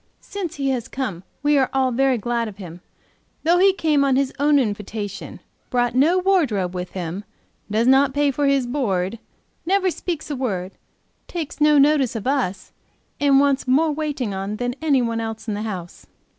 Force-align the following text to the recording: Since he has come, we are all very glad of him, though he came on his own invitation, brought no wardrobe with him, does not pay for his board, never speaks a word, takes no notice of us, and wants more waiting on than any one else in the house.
Since 0.23 0.55
he 0.55 0.69
has 0.71 0.87
come, 0.87 1.21
we 1.43 1.59
are 1.59 1.69
all 1.73 1.91
very 1.91 2.17
glad 2.17 2.47
of 2.47 2.57
him, 2.57 2.81
though 3.43 3.59
he 3.59 3.71
came 3.71 4.03
on 4.03 4.15
his 4.15 4.33
own 4.39 4.57
invitation, 4.57 5.39
brought 5.69 5.93
no 5.93 6.17
wardrobe 6.17 6.73
with 6.73 6.93
him, 6.93 7.23
does 7.69 7.85
not 7.85 8.11
pay 8.15 8.31
for 8.31 8.47
his 8.47 8.65
board, 8.65 9.19
never 9.63 9.91
speaks 9.91 10.31
a 10.31 10.35
word, 10.35 10.71
takes 11.27 11.61
no 11.61 11.77
notice 11.77 12.15
of 12.15 12.25
us, 12.25 12.71
and 13.19 13.39
wants 13.39 13.67
more 13.67 13.91
waiting 13.91 14.33
on 14.33 14.55
than 14.55 14.73
any 14.81 15.03
one 15.03 15.21
else 15.21 15.47
in 15.47 15.53
the 15.53 15.61
house. 15.61 16.07